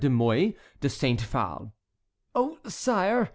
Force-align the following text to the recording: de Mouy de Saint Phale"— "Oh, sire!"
de 0.01 0.09
Mouy 0.09 0.57
de 0.79 0.89
Saint 0.89 1.21
Phale"— 1.21 1.71
"Oh, 2.33 2.57
sire!" 2.67 3.29